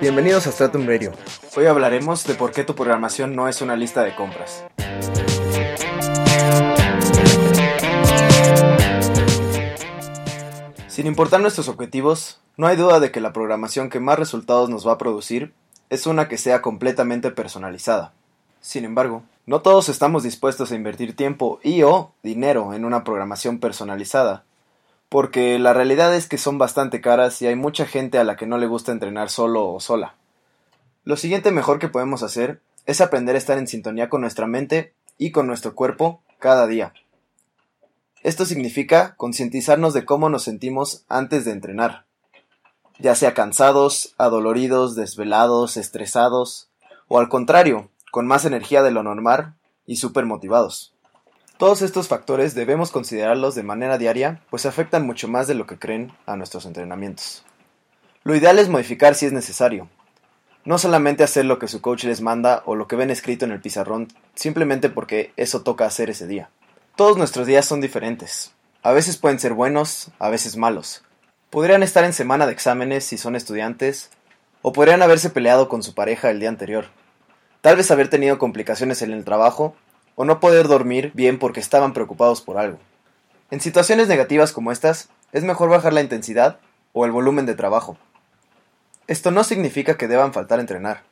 Bienvenidos 0.00 0.46
a 0.46 0.52
Stratum 0.52 0.86
Radio. 0.86 1.12
Hoy 1.56 1.66
hablaremos 1.66 2.26
de 2.26 2.34
por 2.34 2.52
qué 2.52 2.64
tu 2.64 2.74
programación 2.74 3.34
no 3.34 3.48
es 3.48 3.62
una 3.62 3.74
lista 3.74 4.02
de 4.02 4.14
compras. 4.14 4.64
Sin 10.88 11.06
importar 11.06 11.40
nuestros 11.40 11.68
objetivos, 11.68 12.40
no 12.56 12.66
hay 12.66 12.76
duda 12.76 13.00
de 13.00 13.10
que 13.10 13.20
la 13.20 13.32
programación 13.32 13.90
que 13.90 13.98
más 13.98 14.18
resultados 14.18 14.70
nos 14.70 14.86
va 14.86 14.92
a 14.92 14.98
producir 14.98 15.52
es 15.90 16.06
una 16.06 16.28
que 16.28 16.38
sea 16.38 16.62
completamente 16.62 17.30
personalizada. 17.30 18.12
Sin 18.60 18.84
embargo, 18.84 19.22
no 19.46 19.60
todos 19.60 19.88
estamos 19.88 20.22
dispuestos 20.22 20.70
a 20.70 20.74
invertir 20.74 21.16
tiempo 21.16 21.60
y 21.62 21.82
o 21.82 22.12
dinero 22.22 22.74
en 22.74 22.84
una 22.84 23.04
programación 23.04 23.58
personalizada, 23.58 24.44
porque 25.14 25.60
la 25.60 25.72
realidad 25.72 26.12
es 26.12 26.26
que 26.26 26.38
son 26.38 26.58
bastante 26.58 27.00
caras 27.00 27.40
y 27.40 27.46
hay 27.46 27.54
mucha 27.54 27.86
gente 27.86 28.18
a 28.18 28.24
la 28.24 28.34
que 28.34 28.48
no 28.48 28.58
le 28.58 28.66
gusta 28.66 28.90
entrenar 28.90 29.30
solo 29.30 29.68
o 29.70 29.78
sola. 29.78 30.16
Lo 31.04 31.16
siguiente 31.16 31.52
mejor 31.52 31.78
que 31.78 31.86
podemos 31.86 32.24
hacer 32.24 32.60
es 32.84 33.00
aprender 33.00 33.36
a 33.36 33.38
estar 33.38 33.56
en 33.56 33.68
sintonía 33.68 34.08
con 34.08 34.22
nuestra 34.22 34.48
mente 34.48 34.92
y 35.16 35.30
con 35.30 35.46
nuestro 35.46 35.76
cuerpo 35.76 36.20
cada 36.40 36.66
día. 36.66 36.94
Esto 38.24 38.44
significa 38.44 39.14
concientizarnos 39.16 39.94
de 39.94 40.04
cómo 40.04 40.30
nos 40.30 40.42
sentimos 40.42 41.04
antes 41.08 41.44
de 41.44 41.52
entrenar, 41.52 42.06
ya 42.98 43.14
sea 43.14 43.34
cansados, 43.34 44.16
adoloridos, 44.18 44.96
desvelados, 44.96 45.76
estresados, 45.76 46.70
o 47.06 47.20
al 47.20 47.28
contrario, 47.28 47.88
con 48.10 48.26
más 48.26 48.46
energía 48.46 48.82
de 48.82 48.90
lo 48.90 49.04
normal 49.04 49.54
y 49.86 49.94
súper 49.94 50.26
motivados. 50.26 50.93
Todos 51.64 51.80
estos 51.80 52.08
factores 52.08 52.54
debemos 52.54 52.90
considerarlos 52.90 53.54
de 53.54 53.62
manera 53.62 53.96
diaria, 53.96 54.42
pues 54.50 54.66
afectan 54.66 55.06
mucho 55.06 55.28
más 55.28 55.46
de 55.46 55.54
lo 55.54 55.66
que 55.66 55.78
creen 55.78 56.12
a 56.26 56.36
nuestros 56.36 56.66
entrenamientos. 56.66 57.42
Lo 58.22 58.36
ideal 58.36 58.58
es 58.58 58.68
modificar 58.68 59.14
si 59.14 59.24
es 59.24 59.32
necesario. 59.32 59.88
No 60.66 60.76
solamente 60.76 61.24
hacer 61.24 61.46
lo 61.46 61.58
que 61.58 61.66
su 61.66 61.80
coach 61.80 62.04
les 62.04 62.20
manda 62.20 62.62
o 62.66 62.74
lo 62.74 62.86
que 62.86 62.96
ven 62.96 63.08
escrito 63.08 63.46
en 63.46 63.50
el 63.50 63.62
pizarrón, 63.62 64.08
simplemente 64.34 64.90
porque 64.90 65.32
eso 65.38 65.62
toca 65.62 65.86
hacer 65.86 66.10
ese 66.10 66.26
día. 66.26 66.50
Todos 66.96 67.16
nuestros 67.16 67.46
días 67.46 67.64
son 67.64 67.80
diferentes. 67.80 68.52
A 68.82 68.92
veces 68.92 69.16
pueden 69.16 69.40
ser 69.40 69.54
buenos, 69.54 70.10
a 70.18 70.28
veces 70.28 70.58
malos. 70.58 71.02
Podrían 71.48 71.82
estar 71.82 72.04
en 72.04 72.12
semana 72.12 72.44
de 72.44 72.52
exámenes 72.52 73.04
si 73.04 73.16
son 73.16 73.36
estudiantes, 73.36 74.10
o 74.60 74.74
podrían 74.74 75.00
haberse 75.00 75.30
peleado 75.30 75.70
con 75.70 75.82
su 75.82 75.94
pareja 75.94 76.30
el 76.30 76.40
día 76.40 76.50
anterior. 76.50 76.88
Tal 77.62 77.76
vez 77.76 77.90
haber 77.90 78.08
tenido 78.08 78.36
complicaciones 78.36 79.00
en 79.00 79.12
el 79.12 79.24
trabajo, 79.24 79.74
o 80.16 80.24
no 80.24 80.40
poder 80.40 80.68
dormir 80.68 81.12
bien 81.14 81.38
porque 81.38 81.60
estaban 81.60 81.92
preocupados 81.92 82.40
por 82.40 82.58
algo. 82.58 82.78
En 83.50 83.60
situaciones 83.60 84.08
negativas 84.08 84.52
como 84.52 84.72
estas, 84.72 85.08
es 85.32 85.44
mejor 85.44 85.68
bajar 85.68 85.92
la 85.92 86.00
intensidad 86.00 86.58
o 86.92 87.04
el 87.04 87.12
volumen 87.12 87.46
de 87.46 87.54
trabajo. 87.54 87.96
Esto 89.06 89.30
no 89.30 89.44
significa 89.44 89.96
que 89.96 90.08
deban 90.08 90.32
faltar 90.32 90.58
a 90.58 90.62
entrenar. 90.62 91.02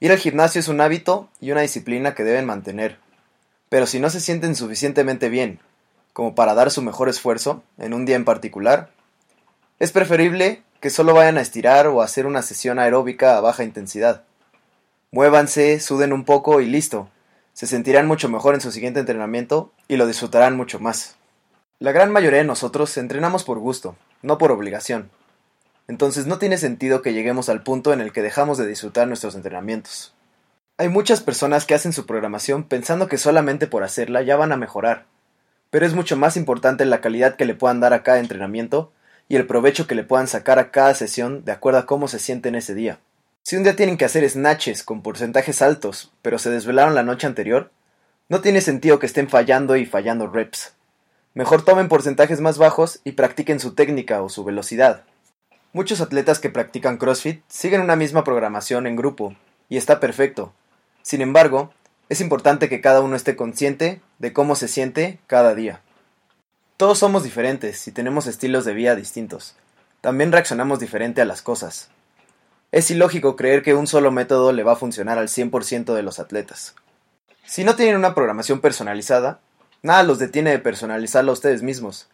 Ir 0.00 0.10
al 0.10 0.18
gimnasio 0.18 0.60
es 0.60 0.68
un 0.68 0.80
hábito 0.80 1.28
y 1.40 1.52
una 1.52 1.60
disciplina 1.60 2.14
que 2.14 2.24
deben 2.24 2.46
mantener, 2.46 2.98
pero 3.68 3.86
si 3.86 4.00
no 4.00 4.10
se 4.10 4.20
sienten 4.20 4.56
suficientemente 4.56 5.28
bien 5.28 5.60
como 6.12 6.34
para 6.34 6.54
dar 6.54 6.70
su 6.70 6.82
mejor 6.82 7.08
esfuerzo 7.08 7.62
en 7.78 7.94
un 7.94 8.04
día 8.04 8.16
en 8.16 8.24
particular, 8.24 8.90
es 9.78 9.92
preferible 9.92 10.62
que 10.80 10.90
solo 10.90 11.14
vayan 11.14 11.38
a 11.38 11.42
estirar 11.42 11.86
o 11.86 12.00
a 12.00 12.04
hacer 12.04 12.26
una 12.26 12.42
sesión 12.42 12.78
aeróbica 12.78 13.36
a 13.36 13.40
baja 13.40 13.62
intensidad. 13.62 14.24
Muévanse, 15.12 15.80
suden 15.80 16.12
un 16.12 16.24
poco 16.24 16.60
y 16.60 16.66
listo. 16.66 17.08
Se 17.52 17.66
sentirán 17.66 18.06
mucho 18.06 18.28
mejor 18.28 18.54
en 18.54 18.60
su 18.60 18.72
siguiente 18.72 19.00
entrenamiento 19.00 19.72
y 19.88 19.96
lo 19.96 20.06
disfrutarán 20.06 20.56
mucho 20.56 20.80
más. 20.80 21.16
La 21.78 21.92
gran 21.92 22.12
mayoría 22.12 22.38
de 22.40 22.44
nosotros 22.44 22.96
entrenamos 22.96 23.44
por 23.44 23.58
gusto, 23.58 23.96
no 24.22 24.38
por 24.38 24.52
obligación. 24.52 25.10
Entonces 25.88 26.26
no 26.26 26.38
tiene 26.38 26.58
sentido 26.58 27.02
que 27.02 27.12
lleguemos 27.12 27.48
al 27.48 27.62
punto 27.62 27.92
en 27.92 28.00
el 28.00 28.12
que 28.12 28.22
dejamos 28.22 28.58
de 28.58 28.66
disfrutar 28.66 29.08
nuestros 29.08 29.34
entrenamientos. 29.34 30.14
Hay 30.78 30.88
muchas 30.88 31.20
personas 31.20 31.66
que 31.66 31.74
hacen 31.74 31.92
su 31.92 32.06
programación 32.06 32.64
pensando 32.64 33.08
que 33.08 33.18
solamente 33.18 33.66
por 33.66 33.82
hacerla 33.82 34.22
ya 34.22 34.36
van 34.36 34.52
a 34.52 34.56
mejorar, 34.56 35.06
pero 35.70 35.84
es 35.84 35.94
mucho 35.94 36.16
más 36.16 36.36
importante 36.36 36.84
la 36.84 37.00
calidad 37.00 37.36
que 37.36 37.44
le 37.44 37.54
puedan 37.54 37.80
dar 37.80 37.92
a 37.92 38.02
cada 38.02 38.18
entrenamiento 38.18 38.92
y 39.28 39.36
el 39.36 39.46
provecho 39.46 39.86
que 39.86 39.94
le 39.94 40.04
puedan 40.04 40.26
sacar 40.26 40.58
a 40.58 40.70
cada 40.70 40.94
sesión 40.94 41.44
de 41.44 41.52
acuerdo 41.52 41.80
a 41.80 41.86
cómo 41.86 42.08
se 42.08 42.18
sienten 42.18 42.54
ese 42.54 42.74
día. 42.74 42.98
Si 43.42 43.56
un 43.56 43.62
día 43.62 43.76
tienen 43.76 43.96
que 43.96 44.04
hacer 44.04 44.28
snatches 44.28 44.82
con 44.84 45.02
porcentajes 45.02 45.62
altos, 45.62 46.12
pero 46.22 46.38
se 46.38 46.50
desvelaron 46.50 46.94
la 46.94 47.02
noche 47.02 47.26
anterior, 47.26 47.70
no 48.28 48.40
tiene 48.40 48.60
sentido 48.60 48.98
que 48.98 49.06
estén 49.06 49.28
fallando 49.28 49.76
y 49.76 49.86
fallando 49.86 50.26
reps. 50.26 50.74
Mejor 51.34 51.64
tomen 51.64 51.88
porcentajes 51.88 52.40
más 52.40 52.58
bajos 52.58 53.00
y 53.04 53.12
practiquen 53.12 53.60
su 53.60 53.74
técnica 53.74 54.22
o 54.22 54.28
su 54.28 54.44
velocidad. 54.44 55.04
Muchos 55.72 56.00
atletas 56.00 56.38
que 56.38 56.50
practican 56.50 56.96
CrossFit 56.96 57.42
siguen 57.48 57.80
una 57.80 57.96
misma 57.96 58.24
programación 58.24 58.86
en 58.86 58.96
grupo, 58.96 59.36
y 59.68 59.76
está 59.76 60.00
perfecto, 60.00 60.52
sin 61.02 61.22
embargo, 61.22 61.72
es 62.08 62.20
importante 62.20 62.68
que 62.68 62.80
cada 62.80 63.00
uno 63.00 63.16
esté 63.16 63.36
consciente 63.36 64.00
de 64.18 64.32
cómo 64.32 64.54
se 64.54 64.68
siente 64.68 65.18
cada 65.26 65.54
día. 65.54 65.80
Todos 66.76 66.98
somos 66.98 67.22
diferentes 67.22 67.86
y 67.88 67.92
tenemos 67.92 68.26
estilos 68.26 68.64
de 68.64 68.74
vida 68.74 68.94
distintos. 68.94 69.56
También 70.00 70.32
reaccionamos 70.32 70.78
diferente 70.78 71.20
a 71.20 71.24
las 71.24 71.42
cosas. 71.42 71.90
Es 72.72 72.88
ilógico 72.92 73.34
creer 73.34 73.62
que 73.62 73.74
un 73.74 73.88
solo 73.88 74.12
método 74.12 74.52
le 74.52 74.62
va 74.62 74.72
a 74.72 74.76
funcionar 74.76 75.18
al 75.18 75.26
100% 75.26 75.92
de 75.92 76.02
los 76.04 76.20
atletas. 76.20 76.76
Si 77.44 77.64
no 77.64 77.74
tienen 77.74 77.96
una 77.96 78.14
programación 78.14 78.60
personalizada, 78.60 79.40
nada 79.82 80.04
los 80.04 80.20
detiene 80.20 80.50
de 80.50 80.60
personalizarla 80.60 81.30
a 81.30 81.32
ustedes 81.32 81.62
mismos. 81.62 82.08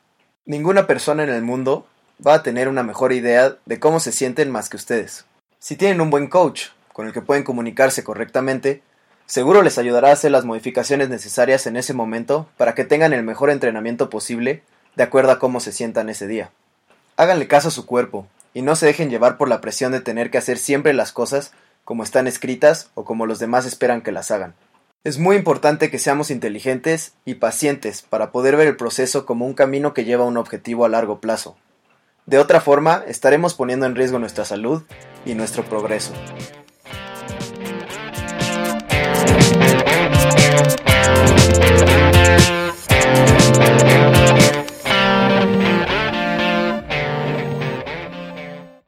Ninguna 0.46 0.86
persona 0.86 1.24
en 1.24 1.28
el 1.28 1.42
mundo 1.42 1.86
va 2.26 2.34
a 2.34 2.42
tener 2.42 2.68
una 2.68 2.82
mejor 2.82 3.12
idea 3.12 3.56
de 3.66 3.78
cómo 3.78 4.00
se 4.00 4.12
sienten 4.12 4.50
más 4.50 4.70
que 4.70 4.78
ustedes. 4.78 5.26
Si 5.58 5.76
tienen 5.76 6.00
un 6.00 6.08
buen 6.08 6.28
coach, 6.28 6.68
con 6.94 7.06
el 7.06 7.12
que 7.12 7.20
pueden 7.20 7.44
comunicarse 7.44 8.02
correctamente, 8.02 8.82
seguro 9.26 9.60
les 9.60 9.76
ayudará 9.76 10.08
a 10.08 10.12
hacer 10.12 10.30
las 10.30 10.46
modificaciones 10.46 11.10
necesarias 11.10 11.66
en 11.66 11.76
ese 11.76 11.92
momento 11.92 12.48
para 12.56 12.74
que 12.74 12.84
tengan 12.84 13.12
el 13.12 13.24
mejor 13.24 13.50
entrenamiento 13.50 14.08
posible 14.08 14.62
de 14.94 15.02
acuerdo 15.02 15.32
a 15.32 15.38
cómo 15.38 15.60
se 15.60 15.72
sientan 15.72 16.08
ese 16.08 16.26
día. 16.26 16.50
Háganle 17.18 17.46
caso 17.46 17.68
a 17.68 17.72
su 17.72 17.84
cuerpo 17.84 18.26
y 18.56 18.62
no 18.62 18.74
se 18.74 18.86
dejen 18.86 19.10
llevar 19.10 19.36
por 19.36 19.50
la 19.50 19.60
presión 19.60 19.92
de 19.92 20.00
tener 20.00 20.30
que 20.30 20.38
hacer 20.38 20.56
siempre 20.56 20.94
las 20.94 21.12
cosas 21.12 21.52
como 21.84 22.02
están 22.02 22.26
escritas 22.26 22.90
o 22.94 23.04
como 23.04 23.26
los 23.26 23.38
demás 23.38 23.66
esperan 23.66 24.00
que 24.00 24.12
las 24.12 24.30
hagan. 24.30 24.54
Es 25.04 25.18
muy 25.18 25.36
importante 25.36 25.90
que 25.90 25.98
seamos 25.98 26.30
inteligentes 26.30 27.12
y 27.26 27.34
pacientes 27.34 28.00
para 28.00 28.32
poder 28.32 28.56
ver 28.56 28.66
el 28.66 28.76
proceso 28.76 29.26
como 29.26 29.44
un 29.44 29.52
camino 29.52 29.92
que 29.92 30.06
lleva 30.06 30.24
a 30.24 30.28
un 30.28 30.38
objetivo 30.38 30.86
a 30.86 30.88
largo 30.88 31.20
plazo. 31.20 31.58
De 32.24 32.38
otra 32.38 32.62
forma, 32.62 33.04
estaremos 33.06 33.52
poniendo 33.52 33.84
en 33.84 33.94
riesgo 33.94 34.18
nuestra 34.18 34.46
salud 34.46 34.84
y 35.26 35.34
nuestro 35.34 35.62
progreso. 35.62 36.14